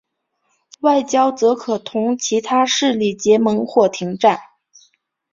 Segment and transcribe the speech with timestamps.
[0.79, 4.39] 外交则可同其他势力结盟或停战。